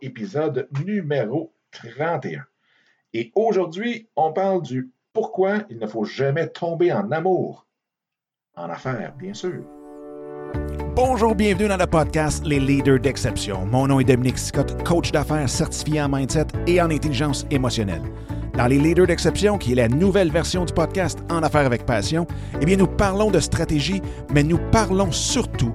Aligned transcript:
épisode 0.00 0.68
numéro 0.84 1.52
31. 1.72 2.44
Et 3.12 3.32
aujourd'hui, 3.34 4.08
on 4.16 4.32
parle 4.32 4.62
du 4.62 4.90
pourquoi 5.12 5.62
il 5.70 5.78
ne 5.78 5.86
faut 5.86 6.04
jamais 6.04 6.48
tomber 6.48 6.92
en 6.92 7.10
amour. 7.12 7.66
En 8.56 8.68
affaires, 8.68 9.14
bien 9.16 9.34
sûr. 9.34 9.62
Bonjour, 10.96 11.34
bienvenue 11.34 11.68
dans 11.68 11.76
le 11.76 11.86
podcast 11.86 12.44
Les 12.46 12.60
Leaders 12.60 13.00
d'Exception. 13.00 13.66
Mon 13.66 13.88
nom 13.88 13.98
est 14.00 14.04
Dominique 14.04 14.38
Scott, 14.38 14.82
coach 14.84 15.10
d'affaires 15.10 15.48
certifié 15.48 16.02
en 16.02 16.08
mindset 16.08 16.46
et 16.66 16.80
en 16.80 16.90
intelligence 16.90 17.46
émotionnelle. 17.50 18.02
Dans 18.56 18.68
Les 18.68 18.78
Leaders 18.78 19.08
d'Exception, 19.08 19.58
qui 19.58 19.72
est 19.72 19.76
la 19.76 19.88
nouvelle 19.88 20.30
version 20.30 20.64
du 20.64 20.72
podcast 20.72 21.18
En 21.30 21.42
affaires 21.42 21.66
avec 21.66 21.84
passion, 21.86 22.26
eh 22.60 22.64
bien, 22.64 22.76
nous 22.76 22.86
parlons 22.86 23.32
de 23.32 23.40
stratégie, 23.40 24.00
mais 24.32 24.44
nous 24.44 24.58
parlons 24.70 25.10
surtout 25.10 25.74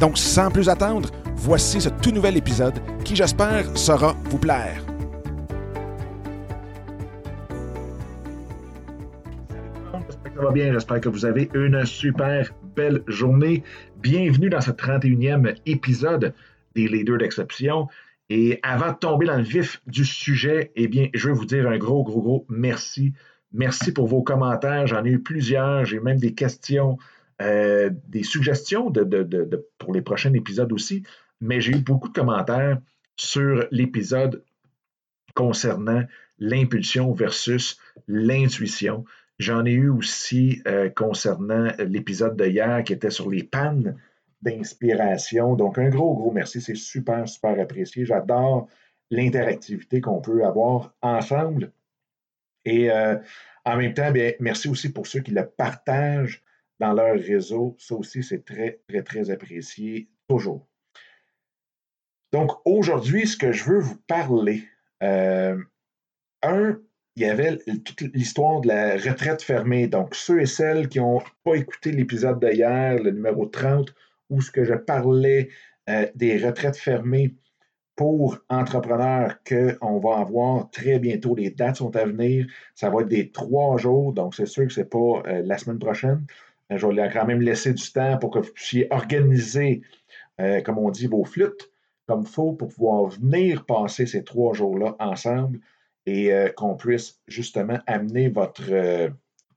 Donc, 0.00 0.16
sans 0.16 0.50
plus 0.50 0.70
attendre, 0.70 1.10
voici 1.36 1.78
ce 1.78 1.90
tout 1.90 2.10
nouvel 2.10 2.38
épisode 2.38 2.72
qui, 3.04 3.14
j'espère, 3.14 3.76
saura 3.76 4.16
vous 4.24 4.38
plaire. 4.38 4.82
J'espère 9.92 10.32
que 10.32 10.38
ça 10.38 10.42
va 10.42 10.52
bien. 10.52 10.72
J'espère 10.72 11.00
que 11.02 11.08
vous 11.10 11.26
avez 11.26 11.50
une 11.52 11.84
super 11.84 12.50
belle 12.74 13.02
journée. 13.08 13.62
Bienvenue 13.98 14.48
dans 14.48 14.62
ce 14.62 14.70
31e 14.70 15.54
épisode 15.66 16.32
des 16.74 16.88
Leaders 16.88 17.18
d'exception. 17.18 17.88
Et 18.30 18.58
avant 18.62 18.92
de 18.92 18.96
tomber 18.96 19.26
dans 19.26 19.36
le 19.36 19.42
vif 19.42 19.82
du 19.86 20.06
sujet, 20.06 20.72
eh 20.76 20.88
bien, 20.88 21.08
je 21.12 21.28
veux 21.28 21.34
vous 21.34 21.44
dire 21.44 21.68
un 21.68 21.76
gros, 21.76 22.04
gros, 22.04 22.22
gros 22.22 22.46
merci. 22.48 23.12
Merci 23.52 23.92
pour 23.92 24.06
vos 24.06 24.22
commentaires. 24.22 24.86
J'en 24.86 25.04
ai 25.04 25.10
eu 25.10 25.20
plusieurs. 25.20 25.84
J'ai 25.84 26.00
même 26.00 26.18
des 26.18 26.32
questions, 26.32 26.96
euh, 27.40 27.90
des 28.08 28.22
suggestions 28.22 28.92
pour 29.78 29.92
les 29.94 30.02
prochains 30.02 30.32
épisodes 30.34 30.72
aussi. 30.72 31.02
Mais 31.40 31.60
j'ai 31.60 31.72
eu 31.72 31.80
beaucoup 31.80 32.08
de 32.08 32.12
commentaires 32.12 32.78
sur 33.16 33.66
l'épisode 33.70 34.44
concernant 35.34 36.02
l'impulsion 36.38 37.12
versus 37.12 37.78
l'intuition. 38.08 39.04
J'en 39.38 39.64
ai 39.64 39.72
eu 39.72 39.88
aussi 39.88 40.62
euh, 40.66 40.90
concernant 40.90 41.72
l'épisode 41.78 42.36
de 42.36 42.46
hier 42.46 42.84
qui 42.84 42.92
était 42.92 43.10
sur 43.10 43.30
les 43.30 43.42
pannes 43.42 43.96
d'inspiration. 44.42 45.54
Donc, 45.54 45.78
un 45.78 45.88
gros, 45.88 46.14
gros 46.14 46.32
merci. 46.32 46.60
C'est 46.60 46.74
super, 46.74 47.28
super 47.28 47.58
apprécié. 47.58 48.04
J'adore 48.04 48.68
l'interactivité 49.10 50.00
qu'on 50.00 50.20
peut 50.20 50.44
avoir 50.44 50.94
ensemble. 51.00 51.72
Et 52.64 52.90
euh, 52.90 53.16
en 53.64 53.76
même 53.76 53.94
temps, 53.94 54.10
bien, 54.10 54.32
merci 54.40 54.68
aussi 54.68 54.92
pour 54.92 55.06
ceux 55.06 55.20
qui 55.20 55.30
le 55.30 55.46
partagent 55.46 56.42
dans 56.80 56.92
leur 56.92 57.14
réseau. 57.14 57.76
Ça 57.78 57.94
aussi, 57.94 58.22
c'est 58.22 58.44
très, 58.44 58.80
très, 58.88 59.02
très 59.02 59.30
apprécié 59.30 60.08
toujours. 60.28 60.66
Donc, 62.32 62.52
aujourd'hui, 62.64 63.26
ce 63.26 63.36
que 63.36 63.52
je 63.52 63.64
veux 63.64 63.80
vous 63.80 63.98
parler, 64.06 64.64
euh, 65.02 65.56
un, 66.42 66.80
il 67.16 67.22
y 67.22 67.26
avait 67.26 67.58
toute 67.84 68.00
l'histoire 68.14 68.60
de 68.60 68.68
la 68.68 68.94
retraite 68.94 69.42
fermée. 69.42 69.88
Donc, 69.88 70.14
ceux 70.14 70.40
et 70.40 70.46
celles 70.46 70.88
qui 70.88 71.00
n'ont 71.00 71.20
pas 71.44 71.54
écouté 71.54 71.92
l'épisode 71.92 72.42
d'hier, 72.44 73.02
le 73.02 73.10
numéro 73.10 73.46
30, 73.46 73.92
où 74.30 74.40
ce 74.40 74.50
que 74.50 74.64
je 74.64 74.74
parlais 74.74 75.50
euh, 75.88 76.06
des 76.14 76.38
retraites 76.38 76.76
fermées 76.76 77.34
pour 77.96 78.38
entrepreneurs 78.48 79.36
qu'on 79.46 79.98
va 79.98 80.18
avoir 80.20 80.70
très 80.70 80.98
bientôt. 80.98 81.34
Les 81.34 81.50
dates 81.50 81.76
sont 81.76 81.94
à 81.96 82.04
venir. 82.06 82.46
Ça 82.74 82.88
va 82.88 83.02
être 83.02 83.08
des 83.08 83.30
trois 83.30 83.76
jours, 83.76 84.14
donc 84.14 84.34
c'est 84.34 84.46
sûr 84.46 84.66
que 84.66 84.72
ce 84.72 84.80
n'est 84.80 84.86
pas 84.86 85.22
euh, 85.26 85.42
la 85.44 85.58
semaine 85.58 85.78
prochaine. 85.78 86.24
Euh, 86.70 86.78
je 86.78 86.86
vais 86.86 87.10
quand 87.12 87.26
même 87.26 87.40
laisser 87.40 87.72
du 87.72 87.92
temps 87.92 88.18
pour 88.18 88.30
que 88.30 88.38
vous 88.38 88.52
puissiez 88.52 88.86
organiser, 88.90 89.82
comme 90.64 90.78
on 90.78 90.90
dit, 90.90 91.06
vos 91.06 91.24
flûtes 91.24 91.70
comme 92.10 92.22
il 92.22 92.28
faut 92.28 92.54
pour 92.54 92.70
pouvoir 92.70 93.06
venir 93.06 93.64
passer 93.66 94.04
ces 94.04 94.24
trois 94.24 94.52
jours-là 94.52 94.96
ensemble 94.98 95.60
et 96.06 96.32
euh, 96.32 96.48
qu'on 96.48 96.74
puisse 96.74 97.20
justement 97.28 97.78
amener 97.86 98.28
votre 98.28 98.72
euh, 98.72 99.10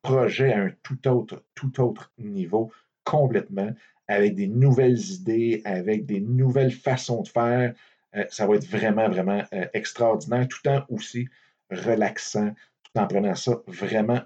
projet 0.03 0.53
à 0.53 0.59
un 0.59 0.71
tout 0.83 1.07
autre, 1.07 1.43
tout 1.55 1.81
autre 1.81 2.11
niveau 2.19 2.71
complètement, 3.05 3.71
avec 4.07 4.35
des 4.35 4.45
nouvelles 4.45 4.99
idées, 4.99 5.63
avec 5.65 6.05
des 6.05 6.19
nouvelles 6.19 6.71
façons 6.71 7.23
de 7.23 7.27
faire. 7.27 7.73
Euh, 8.15 8.25
ça 8.29 8.45
va 8.45 8.55
être 8.55 8.67
vraiment, 8.67 9.09
vraiment 9.09 9.41
extraordinaire, 9.73 10.47
tout 10.47 10.69
en 10.69 10.85
aussi 10.89 11.27
relaxant, 11.71 12.53
tout 12.83 13.01
en 13.01 13.07
prenant 13.07 13.33
ça 13.33 13.63
vraiment 13.65 14.21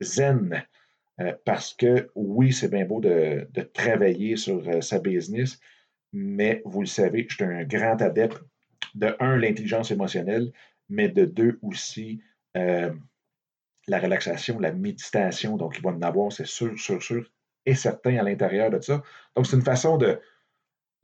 zen. 0.00 0.64
Parce 1.44 1.72
que 1.74 2.10
oui, 2.14 2.52
c'est 2.52 2.68
bien 2.68 2.84
beau 2.84 3.00
de, 3.00 3.48
travailler 3.72 4.36
sur 4.36 4.82
sa 4.82 4.98
business, 4.98 5.58
mais 6.12 6.62
vous 6.64 6.80
le 6.80 6.86
savez, 6.86 7.26
je 7.28 7.36
suis 7.36 7.44
un 7.44 7.64
grand 7.64 8.00
adepte 8.02 8.42
de 8.94 9.14
un, 9.20 9.36
l'intelligence 9.36 9.90
émotionnelle, 9.90 10.52
mais 10.88 11.08
de 11.08 11.24
deux 11.24 11.58
aussi 11.62 12.20
euh, 12.56 12.92
la 13.86 13.98
relaxation, 14.00 14.58
la 14.58 14.72
méditation. 14.72 15.56
Donc, 15.56 15.76
il 15.76 15.82
va 15.82 15.90
en 15.90 16.02
avoir, 16.02 16.32
c'est 16.32 16.46
sûr, 16.46 16.78
sûr, 16.78 17.02
sûr 17.02 17.30
et 17.66 17.74
certain 17.74 18.16
à 18.16 18.22
l'intérieur 18.22 18.70
de 18.70 18.80
ça. 18.80 19.02
Donc, 19.34 19.46
c'est 19.46 19.56
une 19.56 19.62
façon 19.62 19.96
de, 19.96 20.18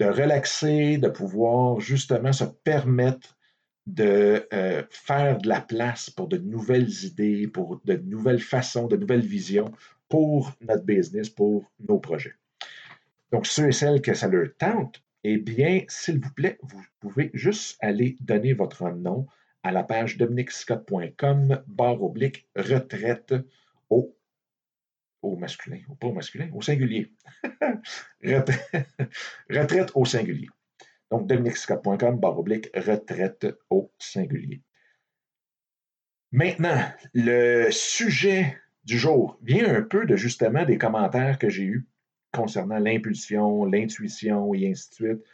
de 0.01 0.07
relaxer, 0.07 0.99
de 0.99 1.09
pouvoir 1.09 1.81
justement 1.81 2.33
se 2.33 2.45
permettre 2.45 3.37
de 3.87 4.47
euh, 4.53 4.83
faire 4.91 5.39
de 5.39 5.49
la 5.49 5.61
place 5.61 6.09
pour 6.09 6.29
de 6.29 6.39
nouvelles 6.39 7.05
idées, 7.05 7.49
pour 7.49 7.81
de 7.85 7.95
nouvelles 7.95 8.41
façons, 8.41 8.87
de 8.87 8.97
nouvelles 8.97 9.27
visions 9.27 9.73
pour 10.13 10.53
notre 10.61 10.85
business, 10.85 11.31
pour 11.31 11.73
nos 11.89 11.99
projets. 11.99 12.35
Donc, 13.31 13.47
ceux 13.47 13.69
et 13.69 13.73
celles 13.73 14.03
que 14.03 14.13
ça 14.13 14.29
leur 14.29 14.55
tente, 14.59 15.03
eh 15.25 15.39
bien, 15.39 15.87
s'il 15.89 16.21
vous 16.21 16.35
plaît, 16.35 16.59
vous 16.61 16.85
pouvez 17.01 17.31
juste 17.33 17.79
aller 17.81 18.19
donner 18.21 18.53
votre 18.53 18.91
nom 18.91 19.27
à 19.63 19.73
la 19.73 19.85
page 19.85 20.19
dominicscott.com, 20.19 21.63
barre 21.67 22.03
oblique, 22.03 22.47
retraite 22.55 23.35
au, 23.89 24.15
au 25.23 25.37
masculin, 25.37 25.81
ou 25.89 25.95
pas 25.95 26.09
au 26.09 26.13
masculin, 26.13 26.51
au 26.53 26.61
singulier. 26.61 27.11
retraite, 28.23 29.93
au 29.95 30.05
singulier. 30.05 30.49
Donc, 31.11 31.27
dominicscott.com, 31.27 32.21
barre 32.21 32.39
oblique, 32.39 32.69
retraite 32.75 33.47
au 33.71 33.91
singulier. 33.99 34.61
Maintenant, 36.33 36.85
le 37.15 37.71
sujet 37.71 38.59
du 38.85 38.99
jour 38.99 39.39
vient 39.43 39.75
un 39.75 39.83
peu 39.83 40.07
de 40.07 40.17
justement 40.17 40.65
des 40.65 40.79
commentaires 40.79 41.39
que 41.39 41.49
j'ai 41.49 41.65
eus 41.65 41.87
concernant 42.33 42.79
l'impulsion, 42.79 43.65
l'intuition 43.65 44.55
et 44.55 44.71
ainsi 44.71 44.89
de 44.91 44.95
suite. 44.95 45.25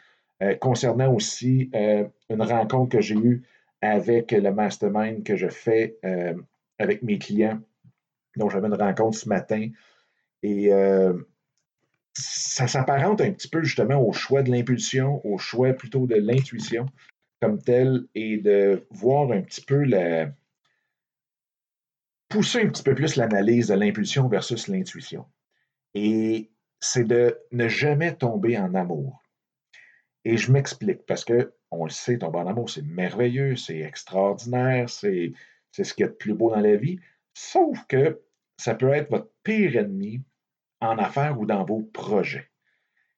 Euh, 0.41 0.55
concernant 0.55 1.13
aussi 1.13 1.69
euh, 1.75 2.05
une 2.29 2.41
rencontre 2.41 2.97
que 2.97 3.01
j'ai 3.01 3.15
eue 3.15 3.43
avec 3.81 4.31
le 4.31 4.51
mastermind 4.53 5.23
que 5.23 5.35
je 5.35 5.49
fais 5.49 5.97
euh, 6.05 6.33
avec 6.77 7.03
mes 7.03 7.17
clients. 7.17 7.59
Donc, 8.37 8.51
j'avais 8.51 8.67
une 8.67 8.81
rencontre 8.81 9.17
ce 9.17 9.27
matin 9.27 9.69
et 10.41 10.71
ça 12.13 12.67
s'apparente 12.67 13.19
un 13.19 13.31
petit 13.31 13.49
peu 13.49 13.61
justement 13.61 14.01
au 14.01 14.13
choix 14.13 14.41
de 14.41 14.51
l'impulsion, 14.51 15.19
au 15.25 15.37
choix 15.37 15.73
plutôt 15.73 16.07
de 16.07 16.15
l'intuition 16.15 16.85
comme 17.41 17.61
tel 17.61 18.05
et 18.15 18.37
de 18.37 18.85
voir 18.91 19.31
un 19.31 19.41
petit 19.41 19.61
peu 19.61 19.83
la. 19.83 20.31
Pousser 22.29 22.61
un 22.61 22.69
petit 22.69 22.83
peu 22.83 22.95
plus 22.95 23.15
l'analyse 23.15 23.67
de 23.67 23.73
l'impulsion 23.73 24.27
versus 24.27 24.67
l'intuition. 24.67 25.25
Et 25.95 26.51
c'est 26.79 27.03
de 27.03 27.37
ne 27.51 27.67
jamais 27.67 28.15
tomber 28.15 28.57
en 28.57 28.73
amour. 28.75 29.23
Et 30.25 30.37
je 30.37 30.51
m'explique 30.51 31.05
parce 31.05 31.25
que 31.25 31.53
on 31.71 31.85
le 31.85 31.91
sait, 31.91 32.17
tomber 32.17 32.39
en 32.39 32.47
amour, 32.47 32.69
c'est 32.69 32.85
merveilleux, 32.85 33.55
c'est 33.55 33.79
extraordinaire, 33.79 34.89
c'est, 34.89 35.33
c'est 35.71 35.83
ce 35.83 35.93
qu'il 35.93 36.05
y 36.05 36.07
a 36.07 36.11
de 36.11 36.15
plus 36.15 36.33
beau 36.33 36.51
dans 36.51 36.61
la 36.61 36.75
vie. 36.75 36.99
Sauf 37.33 37.85
que 37.87 38.21
ça 38.57 38.75
peut 38.75 38.89
être 38.89 39.09
votre 39.09 39.31
pire 39.43 39.75
ennemi 39.75 40.21
en 40.81 40.97
affaires 40.97 41.39
ou 41.39 41.45
dans 41.45 41.63
vos 41.63 41.81
projets. 41.81 42.49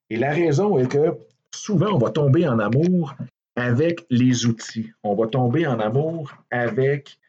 Et 0.09 0.17
la 0.17 0.31
raison 0.31 0.77
est 0.77 0.91
que 0.91 1.17
souvent, 1.53 1.93
on 1.93 1.97
va 1.97 2.11
tomber 2.11 2.47
en 2.47 2.59
amour 2.59 3.15
avec 3.55 4.05
les 4.09 4.45
outils. 4.45 4.91
On 5.03 5.15
va 5.15 5.27
tomber 5.27 5.65
en 5.65 5.79
amour 5.79 6.33
avec 6.51 7.19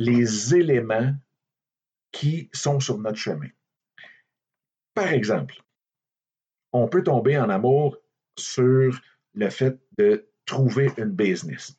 les 0.00 0.54
éléments 0.54 1.14
qui 2.10 2.48
sont 2.54 2.80
sur 2.80 2.96
notre 2.96 3.18
chemin. 3.18 3.50
Par 4.94 5.12
exemple, 5.12 5.62
on 6.72 6.88
peut 6.88 7.02
tomber 7.02 7.38
en 7.38 7.50
amour 7.50 7.98
sur 8.34 8.98
le 9.34 9.50
fait 9.50 9.78
de 9.98 10.26
trouver 10.46 10.90
une 10.96 11.10
business. 11.10 11.76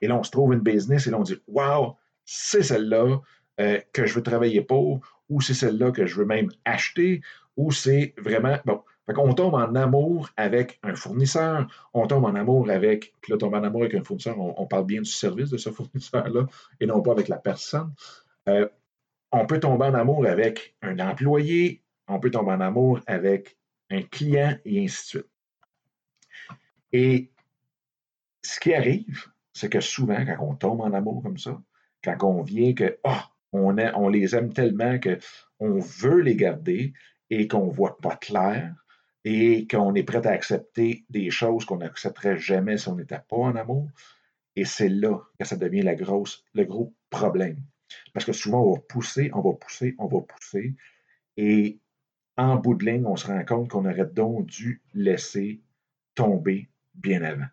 Et 0.00 0.08
là, 0.08 0.16
on 0.16 0.24
se 0.24 0.32
trouve 0.32 0.52
une 0.52 0.60
business 0.60 1.06
et 1.06 1.10
là, 1.12 1.18
on 1.18 1.22
dit 1.22 1.40
Wow, 1.46 1.96
c'est 2.24 2.64
celle-là 2.64 3.20
euh, 3.60 3.80
que 3.92 4.04
je 4.04 4.14
veux 4.14 4.22
travailler 4.22 4.62
pour, 4.62 5.06
ou 5.28 5.40
c'est 5.40 5.54
celle-là 5.54 5.92
que 5.92 6.06
je 6.06 6.16
veux 6.16 6.26
même 6.26 6.50
acheter, 6.64 7.20
ou 7.56 7.70
c'est 7.70 8.14
vraiment. 8.18 8.58
Bon, 8.64 8.82
on 9.18 9.34
tombe 9.34 9.54
en 9.54 9.74
amour 9.74 10.30
avec 10.36 10.78
un 10.82 10.94
fournisseur, 10.94 11.66
on 11.94 12.06
tombe 12.06 12.24
en 12.24 12.34
amour 12.34 12.70
avec, 12.70 13.14
puis 13.20 13.32
là, 13.32 13.38
tombe 13.38 13.54
en 13.54 13.62
amour 13.62 13.82
avec 13.82 13.94
un 13.94 14.02
fournisseur, 14.02 14.38
on, 14.38 14.66
parle 14.66 14.86
bien 14.86 15.00
du 15.00 15.10
service 15.10 15.50
de 15.50 15.56
ce 15.56 15.70
fournisseur-là 15.70 16.46
et 16.80 16.86
non 16.86 17.02
pas 17.02 17.12
avec 17.12 17.28
la 17.28 17.38
personne. 17.38 17.92
Euh, 18.48 18.68
on 19.32 19.46
peut 19.46 19.60
tomber 19.60 19.86
en 19.86 19.94
amour 19.94 20.26
avec 20.26 20.76
un 20.82 20.98
employé, 20.98 21.82
on 22.08 22.18
peut 22.18 22.30
tomber 22.30 22.52
en 22.52 22.60
amour 22.60 23.00
avec 23.06 23.56
un 23.90 24.02
client 24.02 24.56
et 24.64 24.84
ainsi 24.84 25.02
de 25.02 25.20
suite. 25.20 25.30
Et 26.92 27.30
ce 28.42 28.58
qui 28.58 28.74
arrive, 28.74 29.26
c'est 29.52 29.68
que 29.68 29.80
souvent, 29.80 30.24
quand 30.24 30.36
on 30.40 30.54
tombe 30.54 30.80
en 30.80 30.92
amour 30.92 31.22
comme 31.22 31.38
ça, 31.38 31.60
quand 32.02 32.16
on 32.22 32.42
vient 32.42 32.74
que, 32.74 32.98
oh, 33.04 33.16
on, 33.52 34.08
les 34.08 34.34
aime 34.34 34.52
tellement 34.52 34.98
qu'on 34.98 35.80
veut 35.80 36.20
les 36.20 36.36
garder 36.36 36.92
et 37.30 37.48
qu'on 37.48 37.66
ne 37.66 37.72
voit 37.72 37.98
pas 37.98 38.16
clair, 38.16 38.74
et 39.24 39.66
qu'on 39.66 39.94
est 39.94 40.02
prêt 40.02 40.26
à 40.26 40.30
accepter 40.30 41.04
des 41.10 41.30
choses 41.30 41.64
qu'on 41.64 41.78
n'accepterait 41.78 42.38
jamais 42.38 42.78
si 42.78 42.88
on 42.88 42.96
n'était 42.96 43.20
pas 43.28 43.36
en 43.36 43.56
amour. 43.56 43.88
Et 44.56 44.64
c'est 44.64 44.88
là 44.88 45.18
que 45.38 45.44
ça 45.44 45.56
devient 45.56 45.82
la 45.82 45.94
grosse, 45.94 46.44
le 46.54 46.64
gros 46.64 46.94
problème. 47.10 47.58
Parce 48.12 48.24
que 48.24 48.32
souvent, 48.32 48.62
on 48.62 48.74
va 48.74 48.80
pousser, 48.80 49.30
on 49.34 49.40
va 49.40 49.52
pousser, 49.52 49.94
on 49.98 50.06
va 50.06 50.20
pousser. 50.20 50.74
Et 51.36 51.78
en 52.36 52.56
bout 52.56 52.74
de 52.74 52.84
ligne, 52.84 53.06
on 53.06 53.16
se 53.16 53.26
rend 53.26 53.44
compte 53.44 53.70
qu'on 53.70 53.84
aurait 53.84 54.06
donc 54.06 54.46
dû 54.46 54.82
laisser 54.94 55.60
tomber 56.14 56.68
bien 56.94 57.22
avant. 57.22 57.46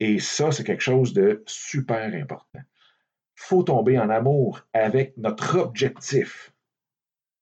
Et 0.00 0.18
ça, 0.18 0.50
c'est 0.50 0.64
quelque 0.64 0.82
chose 0.82 1.12
de 1.12 1.42
super 1.46 2.14
important. 2.14 2.60
Il 2.62 3.42
faut 3.42 3.62
tomber 3.62 3.98
en 3.98 4.10
amour 4.10 4.66
avec 4.72 5.16
notre 5.16 5.58
objectif. 5.58 6.52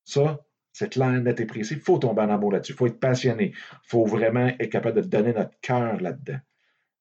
Ça, 0.05 0.45
c'est 0.79 0.91
clair, 0.91 1.11
net 1.11 1.41
et 1.41 1.45
précis. 1.45 1.75
Il 1.75 1.81
faut 1.81 1.99
tomber 1.99 2.23
en 2.23 2.31
amour 2.31 2.53
là-dessus. 2.53 2.73
Il 2.73 2.77
faut 2.77 2.87
être 2.87 3.01
passionné. 3.01 3.47
Il 3.53 3.89
faut 3.89 4.07
vraiment 4.07 4.47
être 4.47 4.71
capable 4.71 5.03
de 5.03 5.09
donner 5.09 5.33
notre 5.33 5.59
cœur 5.61 6.01
là-dedans. 6.01 6.39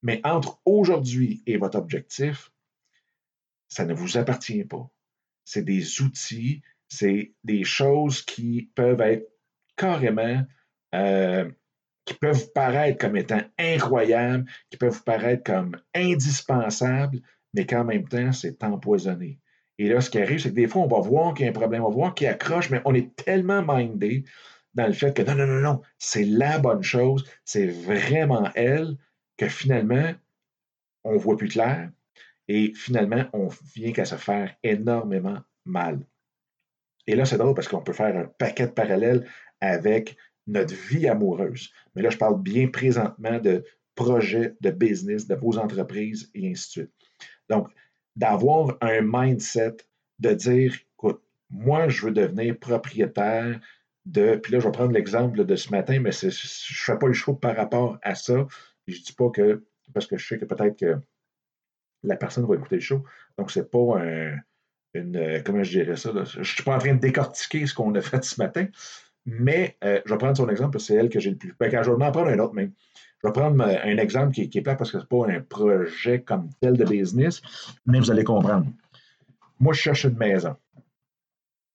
Mais 0.02 0.20
entre 0.24 0.60
aujourd'hui 0.64 1.44
et 1.46 1.58
votre 1.58 1.78
objectif, 1.78 2.50
ça 3.68 3.84
ne 3.84 3.94
vous 3.94 4.18
appartient 4.18 4.64
pas. 4.64 4.90
C'est 5.44 5.62
des 5.62 6.02
outils, 6.02 6.60
c'est 6.88 7.34
des 7.44 7.62
choses 7.62 8.22
qui 8.22 8.68
peuvent 8.74 9.00
être 9.00 9.30
carrément, 9.76 10.42
euh, 10.96 11.48
qui 12.04 12.14
peuvent 12.14 12.50
paraître 12.52 12.98
comme 12.98 13.16
étant 13.16 13.42
incroyables, 13.60 14.50
qui 14.70 14.76
peuvent 14.76 15.04
paraître 15.04 15.44
comme 15.44 15.76
indispensables, 15.94 17.20
mais 17.54 17.64
qu'en 17.64 17.84
même 17.84 18.08
temps, 18.08 18.32
c'est 18.32 18.64
empoisonné. 18.64 19.38
Et 19.78 19.88
là, 19.88 20.00
ce 20.00 20.10
qui 20.10 20.18
arrive, 20.18 20.40
c'est 20.40 20.50
que 20.50 20.54
des 20.54 20.66
fois, 20.66 20.82
on 20.82 20.88
va 20.88 21.00
voir 21.00 21.34
qu'il 21.34 21.44
y 21.44 21.48
a 21.48 21.50
un 21.50 21.54
problème, 21.54 21.84
on 21.84 21.88
va 21.88 21.94
voir 21.94 22.14
qu'il 22.14 22.26
accroche, 22.26 22.70
mais 22.70 22.82
on 22.84 22.94
est 22.94 23.14
tellement 23.14 23.62
mindé 23.62 24.24
dans 24.74 24.86
le 24.86 24.92
fait 24.92 25.14
que 25.14 25.22
non, 25.22 25.34
non, 25.34 25.46
non, 25.46 25.60
non, 25.60 25.82
c'est 25.98 26.24
la 26.24 26.58
bonne 26.58 26.82
chose, 26.82 27.24
c'est 27.44 27.66
vraiment 27.66 28.50
elle, 28.54 28.96
que 29.36 29.48
finalement, 29.48 30.12
on 31.04 31.16
voit 31.16 31.36
plus 31.36 31.48
clair 31.48 31.90
et 32.48 32.72
finalement, 32.74 33.24
on 33.32 33.48
vient 33.74 33.92
qu'à 33.92 34.04
se 34.04 34.16
faire 34.16 34.54
énormément 34.62 35.38
mal. 35.64 36.00
Et 37.06 37.14
là, 37.14 37.24
c'est 37.24 37.38
drôle 37.38 37.54
parce 37.54 37.68
qu'on 37.68 37.82
peut 37.82 37.92
faire 37.92 38.16
un 38.16 38.24
paquet 38.24 38.66
de 38.66 38.72
parallèles 38.72 39.26
avec 39.60 40.16
notre 40.46 40.74
vie 40.74 41.08
amoureuse. 41.08 41.70
Mais 41.94 42.02
là, 42.02 42.10
je 42.10 42.16
parle 42.18 42.42
bien 42.42 42.68
présentement 42.68 43.38
de 43.38 43.64
projets, 43.94 44.54
de 44.60 44.70
business, 44.70 45.26
de 45.26 45.34
vos 45.34 45.58
entreprises 45.58 46.30
et 46.34 46.50
ainsi 46.50 46.66
de 46.66 46.70
suite. 46.70 46.92
Donc, 47.48 47.68
d'avoir 48.18 48.76
un 48.80 49.00
mindset 49.00 49.76
de 50.18 50.34
dire, 50.34 50.74
écoute, 50.94 51.22
moi, 51.50 51.88
je 51.88 52.04
veux 52.04 52.12
devenir 52.12 52.58
propriétaire 52.58 53.60
de. 54.04 54.36
Puis 54.36 54.52
là, 54.52 54.58
je 54.58 54.66
vais 54.66 54.72
prendre 54.72 54.92
l'exemple 54.92 55.44
de 55.44 55.56
ce 55.56 55.70
matin, 55.70 56.00
mais 56.00 56.10
je 56.10 56.26
ne 56.26 56.30
fais 56.30 56.98
pas 56.98 57.06
le 57.06 57.12
choix 57.12 57.38
par 57.38 57.56
rapport 57.56 57.98
à 58.02 58.16
ça. 58.16 58.46
je 58.88 58.98
ne 58.98 59.04
dis 59.04 59.12
pas 59.12 59.30
que, 59.30 59.64
parce 59.94 60.06
que 60.06 60.18
je 60.18 60.26
sais 60.26 60.38
que 60.38 60.44
peut-être 60.44 60.76
que 60.76 60.96
la 62.02 62.16
personne 62.16 62.44
va 62.44 62.56
écouter 62.56 62.76
le 62.76 62.80
show. 62.80 63.04
Donc, 63.38 63.52
ce 63.52 63.60
n'est 63.60 63.66
pas 63.66 64.00
un, 64.00 64.36
une. 64.94 65.42
Comment 65.44 65.62
je 65.62 65.78
dirais 65.78 65.96
ça? 65.96 66.10
Je 66.12 66.40
ne 66.40 66.44
suis 66.44 66.64
pas 66.64 66.74
en 66.74 66.78
train 66.78 66.94
de 66.94 67.00
décortiquer 67.00 67.66
ce 67.66 67.74
qu'on 67.74 67.94
a 67.94 68.00
fait 68.00 68.24
ce 68.24 68.40
matin, 68.40 68.66
mais 69.26 69.76
euh, 69.84 70.00
je 70.04 70.12
vais 70.12 70.18
prendre 70.18 70.36
son 70.36 70.48
exemple 70.48 70.72
parce 70.72 70.88
que 70.88 70.94
c'est 70.94 70.98
elle 70.98 71.08
que 71.08 71.20
j'ai 71.20 71.30
le 71.30 71.36
plus. 71.36 71.54
Quand 71.54 71.70
je 71.70 71.90
vais 71.90 72.04
en 72.04 72.12
prendre 72.12 72.28
un 72.28 72.38
autre, 72.40 72.54
je 73.22 73.26
vais 73.26 73.32
prendre 73.32 73.62
un 73.64 73.98
exemple 73.98 74.32
qui, 74.32 74.58
est 74.58 74.62
plat 74.62 74.76
parce 74.76 74.92
que 74.92 74.98
ce 74.98 75.02
n'est 75.02 75.08
pas 75.08 75.32
un 75.32 75.40
projet 75.40 76.22
comme 76.22 76.50
tel 76.60 76.76
de 76.76 76.84
business, 76.84 77.42
mais 77.84 77.98
vous 77.98 78.10
allez 78.10 78.24
comprendre. 78.24 78.66
Moi, 79.58 79.72
je 79.72 79.80
cherche 79.80 80.04
une 80.04 80.16
maison. 80.16 80.56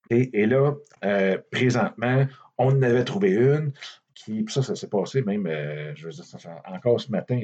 Et, 0.09 0.45
là, 0.45 0.73
euh, 1.03 1.37
présentement, 1.51 2.25
on 2.57 2.67
en 2.67 2.81
avait 2.83 3.03
trouvé 3.03 3.31
une 3.31 3.73
qui, 4.13 4.45
ça, 4.47 4.61
ça 4.61 4.75
s'est 4.75 4.87
passé 4.87 5.21
même, 5.23 5.47
euh, 5.47 5.93
je 5.95 6.05
veux 6.05 6.11
dire, 6.11 6.23
encore 6.65 7.01
ce 7.01 7.11
matin, 7.11 7.41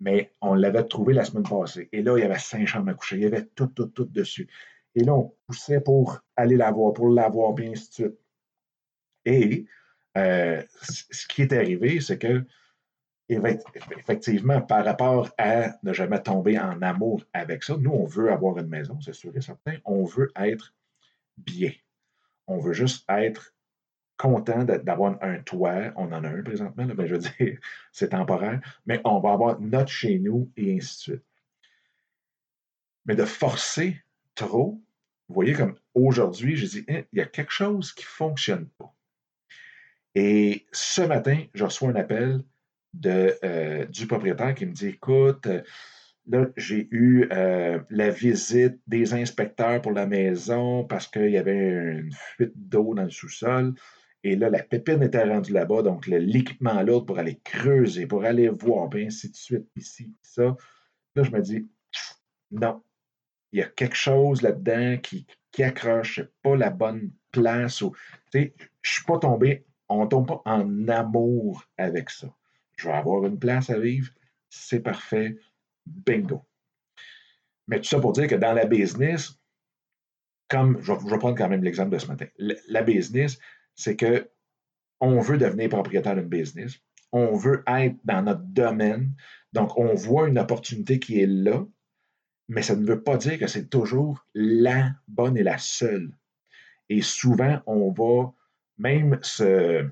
mais 0.00 0.30
on 0.40 0.54
l'avait 0.54 0.84
trouvé 0.84 1.12
la 1.12 1.24
semaine 1.24 1.42
passée. 1.42 1.88
Et 1.92 2.02
là, 2.02 2.16
il 2.16 2.20
y 2.20 2.24
avait 2.24 2.38
cinq 2.38 2.66
chambres 2.66 2.90
à 2.90 2.94
coucher. 2.94 3.16
Il 3.16 3.22
y 3.22 3.26
avait 3.26 3.44
tout, 3.54 3.66
tout, 3.66 3.86
tout 3.86 4.04
dessus. 4.04 4.48
Et 4.94 5.02
là, 5.02 5.14
on 5.14 5.34
poussait 5.46 5.80
pour 5.80 6.20
aller 6.36 6.56
la 6.56 6.70
voir, 6.70 6.92
pour 6.92 7.08
l'avoir, 7.08 7.52
bien 7.52 7.72
ainsi 7.72 7.88
de 7.88 7.94
suite. 7.94 8.18
Et 9.24 9.66
euh, 10.16 10.62
ce 10.80 11.26
qui 11.26 11.42
est 11.42 11.52
arrivé, 11.52 12.00
c'est 12.00 12.18
que 12.18 12.44
effectivement, 13.28 14.60
par 14.60 14.84
rapport 14.84 15.30
à 15.38 15.78
ne 15.82 15.92
jamais 15.92 16.22
tomber 16.22 16.58
en 16.58 16.82
amour 16.82 17.22
avec 17.32 17.62
ça, 17.62 17.76
nous, 17.76 17.90
on 17.90 18.04
veut 18.04 18.30
avoir 18.30 18.58
une 18.58 18.68
maison, 18.68 19.00
c'est 19.00 19.14
sûr 19.14 19.34
et 19.36 19.40
certain. 19.40 19.76
On 19.84 20.04
veut 20.04 20.30
être 20.36 20.74
bien. 21.36 21.72
On 22.46 22.58
veut 22.58 22.74
juste 22.74 23.04
être 23.08 23.54
content 24.16 24.64
d'avoir 24.64 25.22
un 25.22 25.38
toit. 25.38 25.92
On 25.96 26.12
en 26.12 26.24
a 26.24 26.28
un 26.28 26.42
présentement, 26.42 26.86
mais 26.96 27.06
je 27.06 27.14
veux 27.14 27.20
dire, 27.20 27.58
c'est 27.92 28.10
temporaire. 28.10 28.60
Mais 28.86 29.00
on 29.04 29.20
va 29.20 29.32
avoir 29.32 29.60
notre 29.60 29.90
chez 29.90 30.18
nous 30.18 30.50
et 30.56 30.76
ainsi 30.76 30.96
de 30.96 31.14
suite. 31.14 31.24
Mais 33.06 33.14
de 33.14 33.24
forcer 33.24 34.02
trop, 34.34 34.80
vous 35.28 35.34
voyez, 35.34 35.54
comme 35.54 35.76
aujourd'hui, 35.94 36.56
je 36.56 36.66
dis, 36.66 36.84
hein, 36.88 37.02
il 37.12 37.18
y 37.18 37.22
a 37.22 37.26
quelque 37.26 37.52
chose 37.52 37.92
qui 37.92 38.04
ne 38.04 38.08
fonctionne 38.08 38.68
pas. 38.78 38.94
Et 40.14 40.66
ce 40.72 41.02
matin, 41.02 41.44
je 41.54 41.64
reçois 41.64 41.88
un 41.88 41.96
appel 41.96 42.42
euh, 43.06 43.86
du 43.86 44.06
propriétaire 44.06 44.54
qui 44.54 44.66
me 44.66 44.72
dit 44.72 44.88
Écoute, 44.88 45.46
là, 46.26 46.46
j'ai 46.56 46.88
eu 46.90 47.28
euh, 47.32 47.80
la 47.90 48.10
visite 48.10 48.78
des 48.86 49.14
inspecteurs 49.14 49.80
pour 49.82 49.92
la 49.92 50.06
maison 50.06 50.84
parce 50.84 51.06
qu'il 51.06 51.30
y 51.30 51.38
avait 51.38 51.98
une 51.98 52.12
fuite 52.12 52.52
d'eau 52.54 52.94
dans 52.94 53.04
le 53.04 53.10
sous-sol. 53.10 53.74
Et 54.22 54.36
là, 54.36 54.48
la 54.48 54.62
pépine 54.62 55.02
était 55.02 55.22
rendue 55.22 55.52
là-bas, 55.52 55.82
donc 55.82 56.06
l'équipement 56.06 56.82
l'autre 56.82 57.04
pour 57.04 57.18
aller 57.18 57.40
creuser, 57.44 58.06
pour 58.06 58.24
aller 58.24 58.48
voir, 58.48 58.88
bien 58.88 59.06
ainsi 59.06 59.30
de 59.30 59.36
suite, 59.36 59.68
ici, 59.76 60.14
ça. 60.22 60.56
Là, 61.14 61.22
je 61.22 61.30
me 61.30 61.42
dis, 61.42 61.68
non, 62.50 62.82
il 63.52 63.60
y 63.60 63.62
a 63.62 63.66
quelque 63.66 63.96
chose 63.96 64.40
là-dedans 64.40 64.96
qui, 65.02 65.26
qui 65.52 65.62
accroche, 65.62 66.22
pas 66.42 66.56
la 66.56 66.70
bonne 66.70 67.10
place. 67.32 67.82
Ou, 67.82 67.92
je 68.32 68.38
ne 68.38 68.48
suis 68.82 69.04
pas 69.04 69.18
tombé, 69.18 69.66
on 69.90 70.04
ne 70.04 70.08
tombe 70.08 70.26
pas 70.26 70.42
en 70.46 70.88
amour 70.88 71.62
avec 71.76 72.08
ça 72.08 72.34
je 72.76 72.88
vais 72.88 72.94
avoir 72.94 73.24
une 73.26 73.38
place 73.38 73.70
à 73.70 73.78
vivre, 73.78 74.10
c'est 74.48 74.80
parfait, 74.80 75.36
bingo. 75.86 76.44
Mais 77.66 77.78
tout 77.78 77.88
ça 77.88 78.00
pour 78.00 78.12
dire 78.12 78.28
que 78.28 78.34
dans 78.34 78.52
la 78.52 78.66
business, 78.66 79.38
comme 80.48 80.80
je 80.82 80.92
vais, 80.92 81.18
prendre 81.18 81.36
quand 81.36 81.48
même 81.48 81.64
l'exemple 81.64 81.90
de 81.90 81.98
ce 81.98 82.06
matin, 82.06 82.26
la 82.38 82.82
business, 82.82 83.38
c'est 83.74 83.96
que 83.96 84.30
on 85.00 85.20
veut 85.20 85.38
devenir 85.38 85.68
propriétaire 85.68 86.14
d'une 86.14 86.28
business, 86.28 86.78
on 87.12 87.36
veut 87.36 87.62
être 87.66 87.96
dans 88.04 88.22
notre 88.22 88.44
domaine, 88.44 89.12
donc 89.52 89.78
on 89.78 89.94
voit 89.94 90.28
une 90.28 90.38
opportunité 90.38 90.98
qui 90.98 91.20
est 91.20 91.26
là, 91.26 91.64
mais 92.48 92.62
ça 92.62 92.76
ne 92.76 92.86
veut 92.86 93.02
pas 93.02 93.16
dire 93.16 93.38
que 93.38 93.46
c'est 93.46 93.68
toujours 93.68 94.26
la 94.34 94.92
bonne 95.08 95.36
et 95.36 95.42
la 95.42 95.58
seule. 95.58 96.12
Et 96.88 97.02
souvent, 97.02 97.60
on 97.66 97.90
va 97.90 98.32
même 98.78 99.18
se 99.22 99.88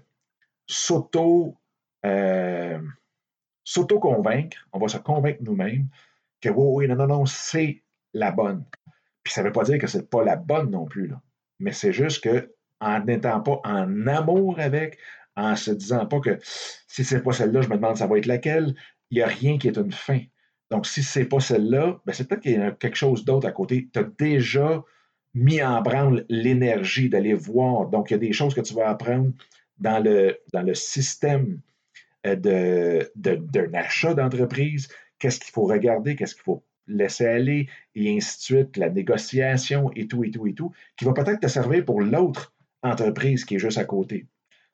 s'auto 0.67 1.57
euh, 2.05 2.81
s'auto-convaincre, 3.65 4.69
on 4.73 4.79
va 4.79 4.89
se 4.89 4.99
convaincre 4.99 5.41
nous-mêmes 5.43 5.89
que 6.41 6.49
oui, 6.49 6.87
oui, 6.87 6.89
non, 6.89 6.97
non, 6.97 7.07
non, 7.07 7.27
c'est 7.27 7.83
la 8.13 8.33
bonne. 8.33 8.65
Puis 9.23 9.33
ça 9.33 9.43
ne 9.43 9.47
veut 9.47 9.53
pas 9.53 9.65
dire 9.65 9.79
que 9.79 9.87
ce 9.87 9.99
n'est 9.99 10.05
pas 10.05 10.25
la 10.25 10.37
bonne 10.37 10.71
non 10.71 10.85
plus, 10.85 11.07
là. 11.07 11.21
mais 11.61 11.73
c'est 11.73 11.93
juste 11.93 12.23
que 12.25 12.53
en 12.81 13.05
n'étant 13.05 13.41
pas 13.41 13.61
en 13.65 14.07
amour 14.09 14.59
avec, 14.59 14.99
en 15.37 15.55
se 15.55 15.71
disant 15.71 16.07
pas 16.07 16.21
que 16.21 16.39
si 16.43 17.05
c'est 17.05 17.23
pas 17.23 17.33
celle-là, 17.33 17.63
je 17.63 17.69
me 17.69 17.77
demande 17.77 17.97
ça 17.97 18.07
va 18.07 18.19
être 18.19 18.27
laquelle, 18.27 18.75
il 19.11 19.19
n'y 19.19 19.23
a 19.23 19.29
rien 19.29 19.57
qui 19.59 19.69
est 19.69 19.77
une 19.77 19.93
fin. 19.93 20.21
Donc, 20.71 20.87
si 20.87 21.03
c'est 21.03 21.27
pas 21.27 21.39
celle-là, 21.39 22.01
ben 22.05 22.13
c'est 22.13 22.27
peut-être 22.27 22.43
qu'il 22.43 22.53
y 22.53 22.57
a 22.57 22.73
quelque 22.73 22.97
chose 22.97 23.25
d'autre 23.25 23.47
à 23.47 23.53
côté. 23.53 23.89
Tu 23.93 24.01
as 24.01 24.05
déjà 24.05 24.83
mis 25.35 25.63
en 25.63 25.81
branle 25.83 26.25
l'énergie 26.29 27.09
d'aller 27.09 27.35
voir. 27.35 27.89
Donc, 27.89 28.11
il 28.11 28.15
y 28.15 28.17
a 28.17 28.19
des 28.19 28.33
choses 28.33 28.55
que 28.55 28.61
tu 28.63 28.75
vas 28.75 28.89
apprendre 28.89 29.33
dans 29.79 30.03
le, 30.03 30.39
dans 30.53 30.63
le 30.63 30.75
système 30.75 31.61
d'un 32.25 32.37
de, 33.15 33.75
achat 33.75 34.15
d'entreprise, 34.15 34.89
qu'est-ce 35.19 35.41
qu'il 35.41 35.53
faut 35.53 35.65
regarder, 35.65 36.17
qu'est-ce 36.17 36.35
qu'il 36.35 36.45
faut 36.45 36.65
laisser 36.87 37.27
aller, 37.27 37.69
et 37.95 38.17
ainsi 38.17 38.39
de 38.39 38.43
suite, 38.43 38.77
la 38.77 38.91
négociation 38.91 39.91
et 39.95 40.09
tout, 40.09 40.25
et 40.25 40.31
tout, 40.31 40.47
et 40.47 40.55
tout, 40.55 40.73
qui 40.97 41.05
va 41.05 41.13
peut-être 41.13 41.41
te 41.41 41.47
servir 41.47 41.85
pour 41.85 42.01
l'autre 42.01 42.55
entreprise 42.83 43.45
qui 43.45 43.57
est 43.57 43.61
juste 43.61 43.79
à 43.79 43.85
côté. 43.85 44.27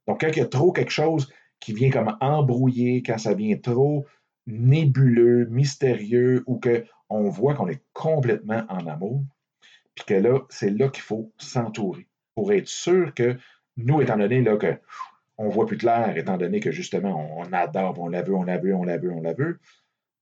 Donc, 0.06 0.20
quand 0.20 0.28
il 0.28 0.38
y 0.38 0.42
a 0.42 0.46
trop 0.46 0.72
quelque 0.72 0.90
chose 0.90 1.30
qui 1.60 1.72
vient 1.72 1.90
comme 1.90 2.16
embrouiller, 2.20 3.02
quand 3.02 3.18
ça 3.18 3.34
vient 3.34 3.56
trop 3.56 4.06
nébuleux, 4.46 5.46
mystérieux, 5.50 6.42
ou 6.46 6.58
qu'on 6.58 7.28
voit 7.28 7.54
qu'on 7.54 7.68
est 7.68 7.82
complètement 7.92 8.64
en 8.68 8.86
amour, 8.86 9.24
puis 9.94 10.04
que 10.06 10.14
là, 10.14 10.40
c'est 10.48 10.70
là 10.70 10.88
qu'il 10.88 11.02
faut 11.02 11.32
s'entourer 11.36 12.06
pour 12.34 12.52
être 12.52 12.68
sûr 12.68 13.12
que 13.14 13.36
nous, 13.76 14.00
étant 14.00 14.16
donné 14.16 14.40
là, 14.42 14.56
que 14.56 14.78
on 15.38 15.48
voit 15.48 15.66
plus 15.66 15.78
clair, 15.78 16.16
étant 16.16 16.36
donné 16.36 16.60
que 16.60 16.72
justement, 16.72 17.38
on, 17.38 17.52
adore, 17.52 17.98
on 17.98 18.08
la 18.08 18.22
veut, 18.22 18.34
on 18.34 18.42
la 18.42 18.58
veut, 18.58 18.74
on 18.74 18.84
la 18.84 18.98
veut, 18.98 19.12
on 19.12 19.20
la 19.20 19.32
veut, 19.32 19.60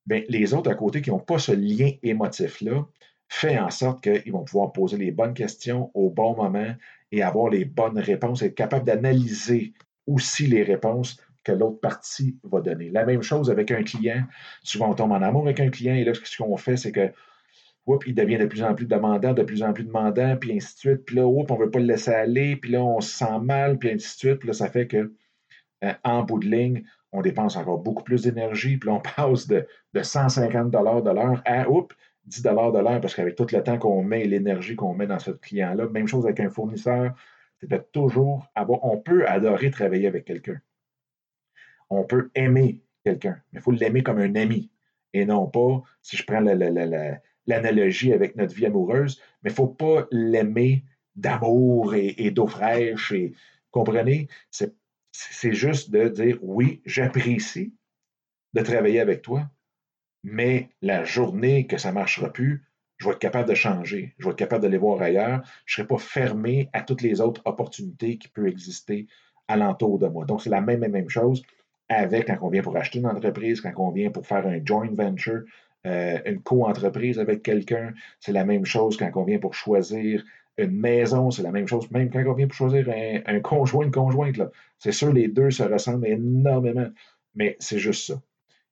bien, 0.07 0.23
les 0.29 0.55
autres 0.55 0.71
à 0.71 0.75
côté 0.75 1.01
qui 1.01 1.11
n'ont 1.11 1.19
pas 1.19 1.39
ce 1.39 1.53
lien 1.53 1.91
émotif-là, 2.03 2.87
fait 3.29 3.59
en 3.59 3.71
sorte 3.71 4.03
qu'ils 4.03 4.33
vont 4.33 4.45
pouvoir 4.45 4.73
poser 4.73 4.97
les 4.97 5.11
bonnes 5.11 5.35
questions 5.35 5.91
au 5.95 6.11
bon 6.11 6.37
moment 6.37 6.75
et 7.11 7.23
avoir 7.23 7.51
les 7.51 7.65
bonnes 7.65 7.99
réponses, 7.99 8.43
être 8.43 8.55
capable 8.55 8.85
d'analyser 8.85 9.73
aussi 10.07 10.47
les 10.47 10.63
réponses 10.63 11.19
que 11.43 11.53
l'autre 11.53 11.81
partie 11.81 12.39
va 12.45 12.61
donner. 12.61 12.91
La 12.91 13.05
même 13.05 13.23
chose 13.23 13.51
avec 13.51 13.71
un 13.71 13.83
client. 13.83 14.25
Souvent, 14.63 14.91
on 14.91 14.95
tombe 14.95 15.13
en 15.13 15.23
amour 15.23 15.43
avec 15.43 15.61
un 15.61 15.71
client 15.71 15.95
et 15.95 16.05
là, 16.05 16.13
ce 16.15 16.37
qu'on 16.37 16.57
fait, 16.57 16.77
c'est 16.77 16.93
que 16.93 17.13
il 18.07 18.15
devient 18.15 18.39
de 18.39 18.47
plus 18.47 18.63
en 18.63 18.75
plus 18.75 18.87
demandant, 18.87 19.33
de 19.33 19.43
plus 19.43 19.63
en 19.63 19.73
plus 19.73 19.85
demandant, 19.85 20.37
puis 20.37 20.53
ainsi 20.53 20.75
de 20.75 20.79
suite. 20.79 21.05
Puis 21.05 21.17
là, 21.17 21.27
on 21.27 21.43
ne 21.43 21.59
veut 21.59 21.71
pas 21.71 21.79
le 21.79 21.87
laisser 21.87 22.13
aller, 22.13 22.57
puis 22.57 22.73
là, 22.73 22.83
on 22.83 23.01
se 23.01 23.17
sent 23.17 23.39
mal, 23.43 23.79
puis 23.79 23.91
ainsi 23.91 24.15
de 24.15 24.19
suite. 24.19 24.39
Puis 24.41 24.49
là, 24.49 24.53
ça 24.53 24.69
fait 24.69 24.87
que, 24.87 25.13
euh, 25.85 25.93
en 26.05 26.23
bout 26.23 26.39
de 26.39 26.49
ligne, 26.49 26.85
on 27.13 27.23
dépense 27.23 27.57
encore 27.57 27.79
beaucoup 27.79 28.03
plus 28.03 28.23
d'énergie, 28.23 28.77
puis 28.77 28.89
là, 28.89 28.97
on 28.97 29.01
passe 29.17 29.47
de, 29.47 29.67
150 30.01 30.71
de 30.71 31.11
l'heure 31.11 31.43
à, 31.45 31.69
oups, 31.69 31.95
10 32.25 32.43
de 32.43 32.51
l'heure, 32.51 33.01
parce 33.01 33.15
qu'avec 33.15 33.37
tout 33.37 33.47
le 33.53 33.63
temps 33.63 33.79
qu'on 33.79 34.03
met 34.03 34.23
et 34.23 34.29
l'énergie 34.29 34.75
qu'on 34.75 34.95
met 34.95 35.07
dans 35.07 35.21
ce 35.21 35.31
client-là, 35.31 35.89
même 35.89 36.09
chose 36.09 36.25
avec 36.25 36.41
un 36.41 36.51
fournisseur, 36.51 37.15
c'est 37.61 37.93
toujours 37.93 38.47
avoir, 38.55 38.85
on 38.85 38.99
peut 38.99 39.27
adorer 39.29 39.71
travailler 39.71 40.09
avec 40.09 40.25
quelqu'un. 40.25 40.61
On 41.89 42.05
peut 42.05 42.31
aimer 42.35 42.81
quelqu'un, 43.05 43.41
mais 43.53 43.61
il 43.61 43.63
faut 43.63 43.71
l'aimer 43.71 44.03
comme 44.03 44.19
un 44.19 44.35
ami 44.35 44.71
et 45.13 45.25
non 45.25 45.47
pas, 45.47 45.83
si 46.03 46.17
je 46.17 46.25
prends 46.25 46.41
la, 46.41 46.55
l'analogie 47.47 48.13
avec 48.13 48.37
notre 48.37 48.55
vie 48.55 48.67
amoureuse, 48.67 49.21
mais 49.43 49.51
il 49.51 49.53
ne 49.53 49.57
faut 49.57 49.69
pas 49.69 50.07
l'aimer 50.11 50.85
d'amour 51.15 51.95
et, 51.95 52.31
d'eau 52.31 52.47
fraîche. 52.47 53.13
Et, 53.13 53.33
comprenez? 53.71 54.29
C'est 54.51 55.53
juste 55.53 55.91
de 55.91 56.09
dire 56.09 56.39
oui, 56.43 56.83
j'apprécie 56.85 57.75
de 58.53 58.63
travailler 58.63 59.01
avec 59.01 59.23
toi, 59.23 59.49
mais 60.23 60.71
la 60.83 61.05
journée 61.05 61.67
que 61.67 61.79
ça 61.79 61.91
ne 61.91 61.95
marchera 61.95 62.33
plus, 62.33 62.65
je 62.99 63.07
vais 63.07 63.13
être 63.13 63.19
capable 63.19 63.49
de 63.49 63.55
changer, 63.55 64.15
je 64.19 64.25
vais 64.25 64.31
être 64.31 64.39
capable 64.39 64.63
d'aller 64.63 64.79
voir 64.79 65.03
ailleurs, 65.03 65.43
je 65.67 65.81
ne 65.81 65.85
serai 65.85 65.89
pas 65.89 65.99
fermé 65.99 66.71
à 66.73 66.83
toutes 66.83 67.03
les 67.03 67.21
autres 67.21 67.43
opportunités 67.45 68.17
qui 68.17 68.29
peuvent 68.29 68.47
exister 68.47 69.07
alentour 69.49 69.99
de 69.99 70.09
moi. 70.09 70.25
Donc, 70.25 70.43
c'est 70.43 70.51
la 70.51 70.61
même, 70.61 70.81
même 70.81 71.09
chose 71.09 71.43
avec 71.89 72.27
quand 72.27 72.39
on 72.43 72.49
vient 72.49 72.63
pour 72.63 72.77
acheter 72.77 72.99
une 72.99 73.07
entreprise, 73.07 73.61
quand 73.61 73.73
on 73.77 73.91
vient 73.91 74.11
pour 74.11 74.27
faire 74.27 74.47
un 74.47 74.65
joint 74.65 74.91
venture, 74.93 75.43
euh, 75.87 76.19
une 76.27 76.43
co-entreprise 76.43 77.19
avec 77.19 77.43
quelqu'un, 77.43 77.95
c'est 78.21 78.33
la 78.33 78.45
même 78.45 78.65
chose 78.65 78.97
quand 78.97 79.11
on 79.15 79.25
vient 79.25 79.39
pour 79.39 79.55
choisir 79.55 80.25
une 80.59 80.73
maison, 80.73 81.31
c'est 81.31 81.43
la 81.43 81.53
même 81.53 81.69
chose, 81.69 81.91
même 81.91 82.11
quand 82.11 82.25
on 82.27 82.35
vient 82.35 82.49
pour 82.49 82.57
choisir 82.57 82.89
un, 82.89 83.41
conjoint, 83.41 83.85
une 83.85 83.91
conjointe. 83.91 84.41
C'est 84.79 84.93
sûr, 84.93 85.13
les 85.13 85.29
deux 85.29 85.51
se 85.51 85.63
ressemblent 85.63 86.07
énormément, 86.07 86.89
mais 87.35 87.57
c'est 87.61 87.79
juste 87.79 88.07
ça. 88.07 88.23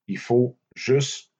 Il 0.08 0.18
faut 0.18 0.56
juste 0.74 1.30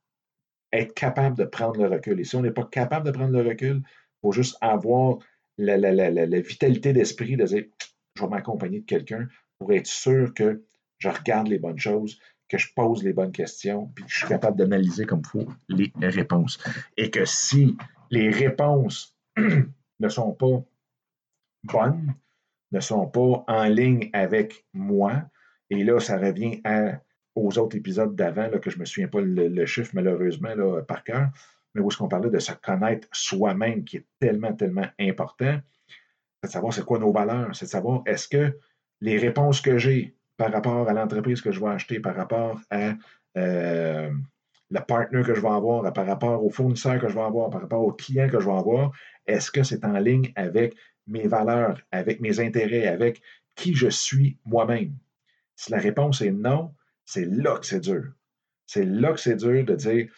être 0.72 0.94
capable 0.94 1.36
de 1.36 1.44
prendre 1.44 1.80
le 1.80 1.88
recul. 1.88 2.20
Et 2.20 2.24
si 2.24 2.36
on 2.36 2.42
n'est 2.42 2.50
pas 2.50 2.68
capable 2.70 3.06
de 3.06 3.10
prendre 3.10 3.32
le 3.32 3.48
recul, 3.48 3.82
il 3.84 4.20
faut 4.22 4.32
juste 4.32 4.56
avoir 4.60 5.18
la, 5.58 5.76
la 5.76 6.40
vitalité 6.40 6.92
d'esprit 6.92 7.36
de 7.36 7.44
dire 7.44 7.64
je 8.14 8.22
vais 8.22 8.28
m'accompagner 8.28 8.80
de 8.80 8.86
quelqu'un 8.86 9.28
pour 9.58 9.72
être 9.72 9.86
sûr 9.86 10.34
que 10.34 10.62
je 10.98 11.08
regarde 11.08 11.48
les 11.48 11.58
bonnes 11.58 11.78
choses, 11.78 12.18
que 12.48 12.58
je 12.58 12.68
pose 12.74 13.02
les 13.02 13.12
bonnes 13.12 13.32
questions, 13.32 13.86
puis 13.94 14.04
que 14.04 14.10
je 14.10 14.18
suis 14.18 14.28
capable 14.28 14.56
d'analyser 14.56 15.06
comme 15.06 15.20
il 15.20 15.28
faut 15.28 15.48
les 15.68 15.92
réponses. 16.00 16.58
Et 16.96 17.10
que 17.10 17.24
si 17.24 17.76
les 18.10 18.30
réponses 18.30 19.16
ne 19.36 20.08
sont 20.08 20.32
pas 20.32 20.62
bonnes, 21.64 22.14
ne 22.72 22.80
sont 22.80 23.06
pas 23.06 23.44
en 23.48 23.64
ligne 23.64 24.10
avec 24.12 24.66
moi, 24.72 25.22
et 25.70 25.82
là, 25.84 26.00
ça 26.00 26.18
revient 26.18 26.60
aux 27.34 27.58
autres 27.58 27.76
épisodes 27.76 28.14
d'avant, 28.14 28.48
que 28.60 28.70
je 28.70 28.76
ne 28.76 28.80
me 28.80 28.84
souviens 28.84 29.08
pas 29.08 29.20
le, 29.20 29.66
chiffre 29.66 29.92
malheureusement 29.94 30.54
là, 30.54 30.82
par 30.82 31.04
cœur, 31.04 31.30
mais 31.74 31.80
où 31.80 31.88
est-ce 31.88 31.98
qu'on 31.98 32.08
parlait 32.08 32.30
de 32.30 32.38
se 32.38 32.52
connaître 32.52 33.08
soi-même, 33.12 33.84
qui 33.84 33.98
est 33.98 34.06
tellement, 34.20 34.52
tellement 34.52 34.86
important, 35.00 35.58
c'est 36.42 36.48
de 36.48 36.52
savoir 36.52 36.72
c'est 36.72 36.84
quoi 36.84 36.98
nos 36.98 37.12
valeurs, 37.12 37.54
c'est 37.54 37.64
de 37.64 37.70
savoir 37.70 38.02
est-ce 38.06 38.28
que 38.28 38.58
les 39.00 39.18
réponses 39.18 39.60
que 39.60 39.78
j'ai 39.78 40.14
par 40.36 40.52
rapport 40.52 40.88
à 40.88 40.92
l'entreprise 40.92 41.40
que 41.40 41.52
je 41.52 41.60
vais 41.60 41.70
acheter, 41.70 42.00
par 42.00 42.16
rapport 42.16 42.60
à 42.70 42.94
euh, 43.36 44.10
le 44.70 44.80
partner 44.80 45.22
que 45.22 45.34
je 45.34 45.40
vais 45.40 45.48
avoir, 45.48 45.92
par 45.92 46.06
rapport 46.06 46.44
au 46.44 46.50
fournisseur 46.50 46.98
que 47.00 47.08
je 47.08 47.14
vais 47.14 47.22
avoir, 47.22 47.50
par 47.50 47.60
rapport 47.60 47.82
au 47.82 47.92
client 47.92 48.28
que 48.28 48.40
je 48.40 48.46
vais 48.46 48.56
avoir, 48.56 48.92
est-ce 49.26 49.50
que 49.50 49.62
c'est 49.62 49.84
en 49.84 49.98
ligne 49.98 50.32
avec 50.36 50.74
mes 51.06 51.26
valeurs, 51.28 51.80
avec 51.92 52.20
mes 52.20 52.40
intérêts, 52.40 52.86
avec 52.86 53.22
qui 53.54 53.74
je 53.74 53.88
suis 53.88 54.38
moi-même? 54.44 54.94
Si 55.56 55.70
la 55.70 55.78
réponse 55.78 56.20
est 56.20 56.32
non, 56.32 56.74
c'est 57.04 57.26
là 57.26 57.58
que 57.58 57.66
c'est 57.66 57.80
dur. 57.80 58.12
C'est 58.66 58.84
là 58.84 59.12
que 59.12 59.20
c'est 59.20 59.36
dur 59.36 59.64
de 59.64 59.74
dire 59.74 60.08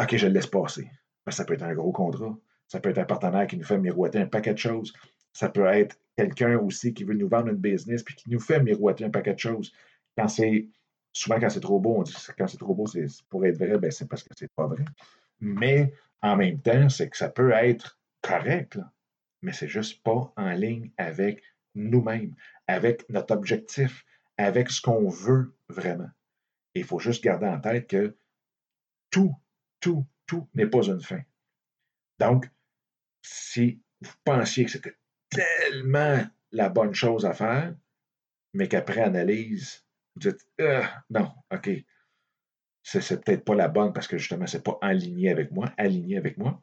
OK, 0.00 0.16
je 0.16 0.26
le 0.26 0.34
laisse 0.34 0.46
passer. 0.46 0.88
ça 1.28 1.44
peut 1.44 1.54
être 1.54 1.62
un 1.62 1.74
gros 1.74 1.92
contrat. 1.92 2.36
Ça 2.68 2.80
peut 2.80 2.90
être 2.90 2.98
un 2.98 3.04
partenaire 3.04 3.46
qui 3.46 3.56
nous 3.56 3.64
fait 3.64 3.78
miroiter 3.78 4.18
un 4.18 4.26
paquet 4.26 4.54
de 4.54 4.58
choses. 4.58 4.92
Ça 5.32 5.48
peut 5.48 5.66
être 5.66 5.98
quelqu'un 6.16 6.58
aussi 6.58 6.92
qui 6.94 7.04
veut 7.04 7.14
nous 7.14 7.28
vendre 7.28 7.48
une 7.48 7.56
business 7.56 8.02
puis 8.02 8.14
qui 8.14 8.30
nous 8.30 8.40
fait 8.40 8.62
miroiter 8.62 9.04
un 9.04 9.10
paquet 9.10 9.34
de 9.34 9.38
choses. 9.38 9.72
Quand 10.16 10.28
c'est 10.28 10.68
souvent 11.12 11.38
quand 11.38 11.50
c'est 11.50 11.60
trop 11.60 11.78
beau, 11.78 11.96
on 11.98 12.02
dit 12.02 12.12
que 12.12 12.32
quand 12.36 12.46
c'est 12.46 12.58
trop 12.58 12.74
beau, 12.74 12.86
c'est 12.86 13.06
pour 13.28 13.44
être 13.44 13.58
vrai, 13.58 13.78
ben 13.78 13.90
c'est 13.90 14.08
parce 14.08 14.22
que 14.22 14.30
c'est 14.36 14.52
pas 14.54 14.66
vrai. 14.66 14.84
Mais 15.40 15.92
en 16.22 16.36
même 16.36 16.60
temps, 16.60 16.88
c'est 16.88 17.08
que 17.08 17.16
ça 17.16 17.28
peut 17.28 17.52
être 17.52 17.98
correct, 18.20 18.78
mais 19.42 19.52
c'est 19.52 19.68
juste 19.68 20.02
pas 20.02 20.32
en 20.36 20.52
ligne 20.52 20.90
avec 20.96 21.42
nous-mêmes, 21.74 22.34
avec 22.66 23.08
notre 23.08 23.34
objectif, 23.34 24.04
avec 24.36 24.70
ce 24.70 24.80
qu'on 24.80 25.08
veut 25.08 25.54
vraiment. 25.68 26.10
il 26.74 26.84
faut 26.84 26.98
juste 26.98 27.22
garder 27.22 27.46
en 27.46 27.60
tête 27.60 27.86
que 27.86 28.16
tout, 29.10 29.34
tout, 29.80 30.06
tout 30.26 30.48
n'est 30.54 30.66
pas 30.66 30.86
une 30.86 31.00
fin. 31.00 31.20
Donc, 32.18 32.48
si 33.20 33.80
vous 34.00 34.14
pensiez 34.24 34.64
que 34.64 34.70
c'était 34.70 34.96
tellement 35.32 36.24
la 36.50 36.68
bonne 36.68 36.94
chose 36.94 37.24
à 37.24 37.32
faire, 37.32 37.74
mais 38.54 38.68
qu'après 38.68 39.02
analyse, 39.02 39.84
vous 40.14 40.30
dites 40.30 40.46
ah, 40.60 41.02
non, 41.10 41.30
OK, 41.52 41.70
c'est 42.82 43.24
peut-être 43.24 43.44
pas 43.44 43.54
la 43.54 43.68
bonne 43.68 43.92
parce 43.92 44.08
que 44.08 44.18
justement, 44.18 44.46
c'est 44.46 44.64
pas 44.64 44.78
aligné 44.82 45.30
avec 45.30 45.50
moi, 45.50 45.72
aligné 45.78 46.16
avec 46.16 46.36
moi. 46.36 46.62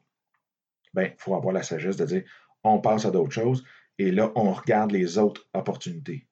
Bien, 0.94 1.04
il 1.04 1.14
faut 1.18 1.34
avoir 1.34 1.52
la 1.52 1.62
sagesse 1.62 1.96
de 1.96 2.04
dire 2.04 2.22
on 2.62 2.80
passe 2.80 3.06
à 3.06 3.10
d'autres 3.10 3.32
choses 3.32 3.64
et 3.98 4.10
là, 4.10 4.32
on 4.34 4.52
regarde 4.52 4.92
les 4.92 5.18
autres 5.18 5.46
opportunités. 5.54 6.26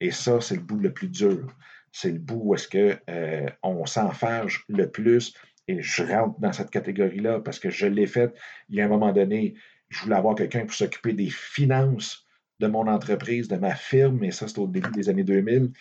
Et 0.00 0.10
ça, 0.10 0.40
c'est 0.40 0.56
le 0.56 0.62
bout 0.62 0.78
le 0.78 0.92
plus 0.92 1.08
dur. 1.08 1.54
C'est 1.92 2.10
le 2.10 2.18
bout 2.18 2.40
où 2.42 2.54
est-ce 2.54 2.68
qu'on 2.68 2.98
euh, 3.08 3.48
on 3.62 3.86
s'enfarge 3.86 4.64
le 4.68 4.90
plus. 4.90 5.34
Et 5.68 5.82
je 5.82 6.02
rentre 6.02 6.38
dans 6.40 6.52
cette 6.52 6.70
catégorie-là 6.70 7.40
parce 7.40 7.58
que 7.58 7.70
je 7.70 7.86
l'ai 7.86 8.06
fait. 8.06 8.34
Il 8.68 8.76
y 8.76 8.80
a 8.80 8.84
un 8.84 8.88
moment 8.88 9.12
donné, 9.12 9.54
je 9.88 10.02
voulais 10.02 10.16
avoir 10.16 10.34
quelqu'un 10.34 10.66
pour 10.66 10.74
s'occuper 10.74 11.12
des 11.12 11.30
finances 11.30 12.26
de 12.58 12.66
mon 12.66 12.86
entreprise, 12.86 13.48
de 13.48 13.56
ma 13.56 13.74
firme, 13.74 14.24
et 14.24 14.30
ça, 14.30 14.48
c'était 14.48 14.60
au 14.60 14.66
début 14.66 14.90
des 14.90 15.08
années 15.08 15.24
2000. 15.24 15.72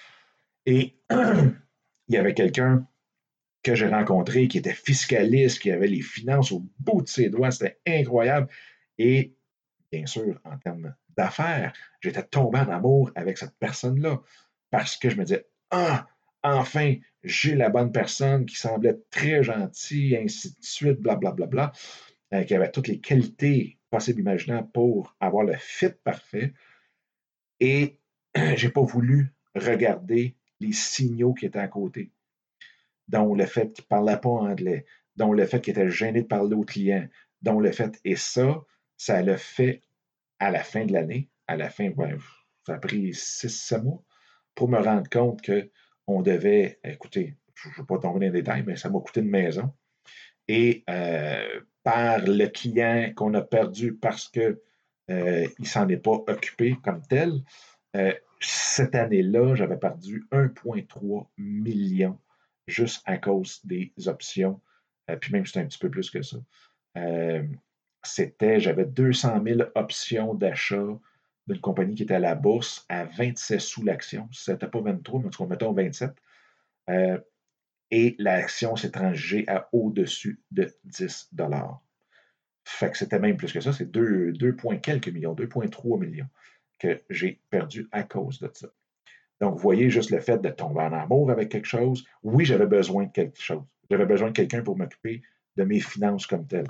Et 0.66 0.96
il 1.12 1.54
y 2.10 2.18
avait 2.18 2.34
quelqu'un 2.34 2.88
que 3.64 3.76
j'ai 3.76 3.88
rencontré 3.88 4.48
qui 4.48 4.60
était 4.60 4.74
fiscaliste, 4.74 5.60
qui 5.60 5.72
avait 5.72 5.88
les 5.88 6.02
finances 6.02 6.52
au 6.52 6.64
bout 6.80 7.02
de 7.02 7.08
ses 7.08 7.30
doigts. 7.30 7.52
C'était 7.52 7.80
incroyable. 7.88 8.48
Et 8.98 9.34
bien 9.92 10.06
sûr, 10.06 10.40
en 10.44 10.58
termes 10.58 10.94
d'affaires, 11.18 11.74
j'étais 12.02 12.24
tombé 12.24 12.60
en 12.60 12.70
amour 12.70 13.12
avec 13.16 13.38
cette 13.38 13.58
personne-là 13.58 14.22
parce 14.70 14.98
que 14.98 15.10
je 15.10 15.18
me 15.18 15.24
disais, 15.24 15.48
ah, 15.72 16.08
enfin, 16.44 16.96
j'ai 17.24 17.56
la 17.56 17.70
bonne 17.70 17.92
personne 17.92 18.46
qui 18.46 18.56
semblait 18.56 18.98
très 19.10 19.44
gentille, 19.44 20.16
ainsi 20.16 20.52
de 20.52 20.58
suite, 20.62 21.00
blablabla, 21.00 21.32
bla, 21.32 21.48
bla, 21.48 21.68
bla, 22.32 22.40
euh, 22.40 22.44
qui 22.44 22.54
avait 22.54 22.72
toutes 22.72 22.88
les 22.88 23.00
qualités 23.00 23.80
possible 23.96 24.20
imaginaire 24.20 24.68
pour 24.74 25.16
avoir 25.22 25.46
le 25.46 25.56
fit 25.56 25.94
parfait. 26.04 26.54
Et 27.62 27.98
j'ai 28.58 28.68
pas 28.68 28.82
voulu 28.82 29.34
regarder 29.56 30.36
les 30.60 30.74
signaux 30.74 31.34
qui 31.34 31.46
étaient 31.46 31.60
à 31.60 31.70
côté, 31.70 32.12
dont 33.08 33.36
le 33.36 33.46
fait 33.46 33.72
qu'il 33.72 33.86
parlait 33.86 34.20
pas 34.20 34.30
anglais, 34.30 34.86
dont 35.16 35.32
le 35.32 35.46
fait 35.46 35.62
qu'il 35.62 35.72
était 35.72 35.90
gêné 35.90 36.24
de 36.24 36.28
parler 36.28 36.56
au 36.56 36.66
client, 36.66 37.08
dont 37.42 37.62
le 37.62 37.72
fait, 37.72 37.98
et 38.04 38.18
ça, 38.18 38.66
ça 38.98 39.22
l'a 39.22 39.38
fait 39.38 39.82
à 40.40 40.52
la 40.52 40.62
fin 40.62 40.86
de 40.86 40.92
l'année, 40.92 41.30
à 41.48 41.56
la 41.56 41.70
fin, 41.70 41.90
ça 42.66 42.74
a 42.74 42.78
pris 42.78 43.14
six, 43.14 43.50
sept 43.50 43.82
mois, 43.82 44.04
pour 44.56 44.68
me 44.68 44.78
rendre 44.78 45.10
compte 45.10 45.42
qu'on 45.42 46.22
devait, 46.22 46.80
écoutez, 46.84 47.38
je 47.54 47.70
ne 47.70 47.74
vais 47.75 47.84
pas 47.84 47.98
tomber 48.00 48.28
dans 48.28 48.34
les 48.34 48.42
détails, 48.42 48.64
mais 48.68 48.75
ça 48.75 48.90
m'a 48.90 49.00
coûté 49.00 49.22
une 49.22 49.30
maison. 49.30 49.74
et 50.50 50.84
euh, 50.90 51.62
par 51.86 52.18
le 52.20 52.48
client 52.48 53.13
qu'on 53.15 53.36
a 53.36 53.42
perdu 53.42 53.94
parce 53.94 54.27
qu'il 54.27 54.58
euh, 55.12 55.48
ne 55.60 55.65
s'en 55.65 55.88
est 55.88 55.98
pas 55.98 56.24
occupé 56.27 56.75
comme 56.84 57.01
tel. 57.08 57.44
Euh, 57.96 58.12
cette 58.42 58.96
année-là, 58.96 59.54
j'avais 59.54 59.77
perdu 59.77 60.27
1,3 60.32 61.27
million 61.38 62.20
juste 62.68 63.04
à 63.06 63.20
cause 63.20 63.62
des 63.63 63.94
options, 64.08 64.60
puis 65.22 65.32
même 65.32 65.46
c'était 65.46 65.60
un 65.60 65.65
petit 65.65 65.77
peu 65.77 65.92
plus 65.92 66.10
que 66.10 66.24
ça. 66.24 66.38
c'était, 68.04 68.60
j'avais 68.60 68.86
200 68.86 69.44
000 69.44 69.60
options 69.75 70.34
d'achat 70.34 71.00
d'une 71.48 71.62
compagnie 71.62 71.94
qui 71.94 72.04
était 72.04 72.15
à 72.15 72.20
la 72.20 72.34
bourse 72.34 72.86
à 72.89 73.06
27 73.06 73.62
sous 73.62 73.84
l'action. 73.84 74.27
C'était 74.32 74.68
pas 74.68 74.82
23, 74.82 75.22
mais 75.22 75.30
en 75.39 75.46
mettons 75.46 75.74
27 75.74 76.12
et 77.92 78.15
l'action 78.20 78.75
s'est 78.75 78.92
transgée 78.92 79.48
à 79.48 79.70
au-dessus 79.72 80.42
de 80.51 80.74
10 80.86 81.32
Fait 82.65 82.92
que 82.92 82.98
c'était 82.98 83.20
même 83.20 83.38
plus 83.38 83.54
que 83.54 83.62
ça, 83.62 83.74
c'est 83.74 83.92
2, 83.92 84.34
2 84.34 84.56
quelques 84.82 85.10
millions, 85.10 85.36
2,3 85.36 86.00
millions 86.00 86.27
que 86.80 87.01
j'ai 87.10 87.42
perdu 87.50 87.88
à 87.92 88.04
cause 88.04 88.39
de 88.39 88.50
ça. 88.54 88.68
Donc, 89.42 89.56
vous 89.56 89.62
voyez 89.62 89.89
juste 89.89 90.12
le 90.12 90.20
fait 90.20 90.39
de 90.39 90.50
tomber 90.50 90.82
en 90.82 90.94
amour 90.94 91.32
avec 91.32 91.50
quelque 91.50 91.68
chose. 91.68 92.06
Oui, 92.24 92.46
j'avais 92.46 92.68
besoin 92.68 93.06
de 93.06 93.12
quelque 93.12 93.39
chose. 93.39 93.63
J'avais 93.89 94.06
besoin 94.06 94.30
de 94.30 94.34
quelqu'un 94.34 94.62
pour 94.62 94.77
m'occuper 94.77 95.22
de 95.58 95.63
mes 95.63 95.80
finances 95.80 96.25
comme 96.25 96.48
telles. 96.48 96.68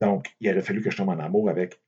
Donc, 0.00 0.34
il 0.40 0.48
aurait 0.50 0.62
fallu 0.62 0.80
que 0.80 0.90
je 0.90 0.96
tombe 0.96 1.08
en 1.08 1.18
amour 1.18 1.50
avec 1.50 1.80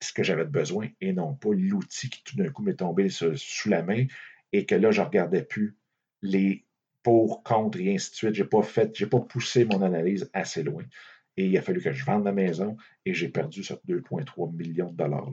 ce 0.00 0.12
que 0.12 0.22
j'avais 0.22 0.44
besoin 0.44 0.88
et 1.00 1.12
non 1.12 1.34
pas 1.34 1.50
l'outil 1.52 2.10
qui 2.10 2.22
tout 2.24 2.36
d'un 2.36 2.48
coup 2.48 2.62
m'est 2.62 2.74
tombé 2.74 3.08
sous 3.08 3.68
la 3.68 3.82
main 3.82 4.06
et 4.52 4.66
que 4.66 4.74
là, 4.74 4.90
je 4.90 5.00
ne 5.00 5.06
regardais 5.06 5.42
plus 5.42 5.76
les 6.22 6.64
pour, 7.02 7.42
contre 7.42 7.80
et 7.80 7.94
ainsi 7.94 8.10
de 8.10 8.16
suite. 8.16 8.34
Je 8.34 8.42
n'ai 8.42 8.48
pas 8.48 8.62
fait, 8.62 8.94
j'ai 8.94 9.06
pas 9.06 9.20
poussé 9.20 9.64
mon 9.64 9.82
analyse 9.82 10.30
assez 10.32 10.62
loin. 10.62 10.84
Et 11.36 11.46
il 11.46 11.56
a 11.56 11.62
fallu 11.62 11.80
que 11.80 11.92
je 11.92 12.04
vende 12.04 12.24
ma 12.24 12.32
maison 12.32 12.76
et 13.04 13.14
j'ai 13.14 13.28
perdu 13.28 13.64
ce 13.64 13.74
2,3 13.74 14.54
millions 14.54 14.90
de 14.90 14.96
dollars. 14.96 15.32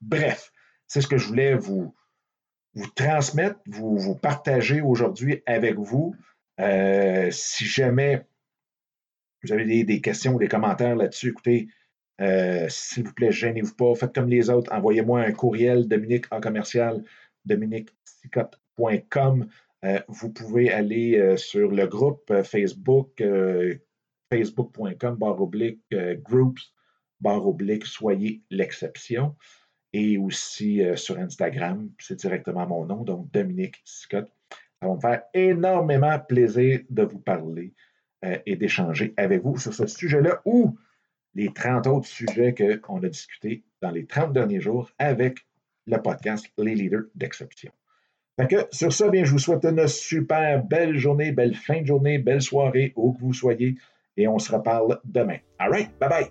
Bref, 0.00 0.52
c'est 0.86 1.00
ce 1.00 1.08
que 1.08 1.18
je 1.18 1.26
voulais 1.26 1.54
vous, 1.54 1.94
transmettre, 2.94 3.60
vous, 3.66 4.16
partager 4.16 4.80
aujourd'hui 4.80 5.42
avec 5.46 5.76
vous. 5.76 6.14
Euh, 6.60 7.30
si 7.30 7.64
jamais 7.64 8.26
vous 9.42 9.52
avez 9.52 9.84
des, 9.84 10.00
questions 10.00 10.34
ou 10.34 10.38
des 10.38 10.48
commentaires 10.48 10.96
là-dessus, 10.96 11.30
écoutez, 11.30 11.68
euh, 12.20 12.68
s'il 12.68 13.04
vous 13.04 13.14
plaît, 13.14 13.32
gênez-vous 13.32 13.74
pas. 13.74 13.94
Faites 13.94 14.14
comme 14.14 14.28
les 14.28 14.50
autres. 14.50 14.72
Envoyez-moi 14.72 15.20
un 15.20 15.32
courriel, 15.32 15.88
Dominique 15.88 16.26
en 16.30 16.40
commercial, 16.40 17.02
dominiquesicotte.com. 17.44 19.48
Euh, 19.84 20.00
vous 20.08 20.32
pouvez 20.32 20.72
aller 20.72 21.18
euh, 21.18 21.36
sur 21.36 21.70
le 21.70 21.86
groupe 21.86 22.30
euh, 22.30 22.44
Facebook, 22.44 23.22
facebook.com, 24.32 25.16
barre 25.16 25.40
oblique, 25.40 25.82
groups, 26.22 26.72
barre 27.20 27.46
oblique, 27.46 27.84
soyez 27.84 28.42
l'exception. 28.50 29.36
Et 29.94 30.16
aussi 30.16 30.80
sur 30.96 31.18
Instagram, 31.18 31.90
c'est 31.98 32.18
directement 32.18 32.66
mon 32.66 32.86
nom, 32.86 33.04
donc 33.04 33.30
Dominique 33.30 33.76
Scott. 33.84 34.26
Ça 34.80 34.88
va 34.88 34.94
me 34.94 35.00
faire 35.00 35.22
énormément 35.34 36.18
plaisir 36.18 36.80
de 36.88 37.02
vous 37.02 37.18
parler 37.18 37.74
et 38.46 38.56
d'échanger 38.56 39.12
avec 39.18 39.42
vous 39.42 39.58
sur 39.58 39.74
ce 39.74 39.86
sujet-là 39.86 40.40
ou 40.46 40.78
les 41.34 41.52
30 41.52 41.88
autres 41.88 42.08
sujets 42.08 42.54
qu'on 42.80 43.02
a 43.02 43.08
discutés 43.10 43.64
dans 43.82 43.90
les 43.90 44.06
30 44.06 44.32
derniers 44.32 44.62
jours 44.62 44.90
avec 44.98 45.46
le 45.86 46.00
podcast 46.00 46.46
Les 46.56 46.74
leaders 46.74 47.04
d'exception 47.14 47.70
sur 48.70 48.92
ça, 48.92 49.08
bien, 49.08 49.24
je 49.24 49.32
vous 49.32 49.38
souhaite 49.38 49.64
une 49.64 49.86
super 49.86 50.62
belle 50.64 50.96
journée, 50.96 51.32
belle 51.32 51.54
fin 51.54 51.80
de 51.82 51.86
journée, 51.86 52.18
belle 52.18 52.42
soirée, 52.42 52.92
où 52.96 53.12
que 53.12 53.20
vous 53.20 53.32
soyez, 53.32 53.76
et 54.16 54.26
on 54.28 54.38
se 54.38 54.52
reparle 54.52 54.98
demain. 55.04 55.38
All 55.58 55.70
right, 55.70 55.90
bye 56.00 56.08
bye. 56.08 56.26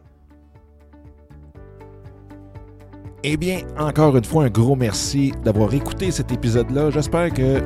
Eh 3.24 3.38
bien, 3.38 3.60
encore 3.78 4.18
une 4.18 4.24
fois, 4.24 4.46
un 4.46 4.50
gros 4.50 4.76
merci 4.76 5.32
d'avoir 5.44 5.72
écouté 5.76 6.10
cet 6.10 6.32
épisode-là. 6.32 6.90
J'espère 6.90 7.32
que 7.32 7.62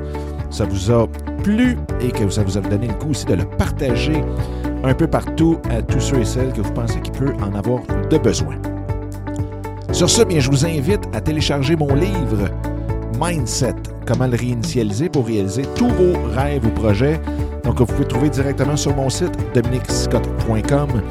ça 0.50 0.66
vous 0.66 0.92
a 0.92 1.08
plu 1.44 1.78
et 2.02 2.12
que 2.12 2.30
ça 2.30 2.44
vous 2.44 2.58
a 2.58 2.62
donné 2.62 2.88
le 2.88 2.94
coup 2.96 3.12
aussi 3.12 3.26
de 3.26 3.36
le 3.36 3.46
partager 3.46 4.22
un 4.84 4.94
peu 4.94 5.08
partout 5.08 5.58
à 5.70 5.82
tous 5.82 6.02
ceux 6.02 6.20
et 6.20 6.26
celles 6.26 6.52
que 6.52 6.60
vous 6.60 6.74
pensez 6.74 7.00
qu'il 7.02 7.14
peut 7.14 7.34
en 7.42 7.56
avoir 7.56 7.82
de 8.10 8.18
besoin. 8.18 8.58
Sur 9.94 10.10
ce, 10.10 10.24
bien, 10.24 10.40
je 10.40 10.50
vous 10.50 10.66
invite 10.66 11.08
à 11.14 11.22
télécharger 11.22 11.78
mon 11.78 11.96
livre 11.96 12.50
Mindset 13.20 13.76
comment 14.06 14.28
le 14.28 14.38
réinitialiser 14.38 15.10
pour 15.10 15.26
réaliser 15.26 15.64
tous 15.76 15.90
vos 15.90 16.14
rêves 16.36 16.66
ou 16.66 16.70
projets. 16.70 17.20
Donc, 17.64 17.80
vous 17.80 17.86
pouvez 17.86 18.08
trouver 18.08 18.30
directement 18.30 18.78
sur 18.78 18.96
mon 18.96 19.10
site 19.10 19.36
dominicscott.com 19.54 21.02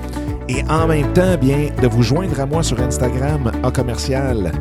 et 0.49 0.63
en 0.69 0.87
même 0.87 1.13
temps, 1.13 1.37
bien, 1.41 1.71
de 1.83 1.89
vous 1.89 2.03
joindre 2.03 2.39
à 2.41 2.47
moi 2.47 2.63
sur 2.63 2.81
Instagram 2.81 3.51
à 3.63 3.71
commercial 3.71 4.53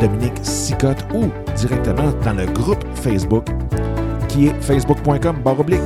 Dominique 0.00 0.38
Sicotte 0.42 1.04
ou 1.14 1.26
directement 1.56 2.12
dans 2.24 2.34
le 2.34 2.46
groupe 2.46 2.84
Facebook 2.94 3.46
qui 4.28 4.48
est 4.48 4.60
facebook.com 4.60 5.36
baroblique 5.42 5.80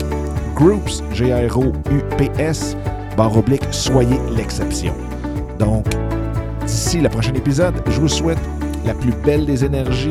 groups, 0.55 1.03
G-R-O-U-P-S, 1.12 2.77
baroblique, 3.16 3.62
soyez 3.70 4.18
l'exception. 4.37 4.94
Donc, 5.59 5.87
d'ici 6.66 7.01
le 7.01 7.09
prochain 7.09 7.35
épisode, 7.35 7.75
je 7.88 8.01
vous 8.01 8.09
souhaite 8.09 8.38
la 8.85 8.94
plus 8.94 9.12
belle 9.25 9.46
des 9.46 9.64
énergies, 9.64 10.11